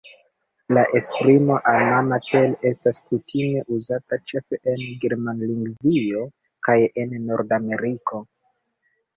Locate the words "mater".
2.07-2.55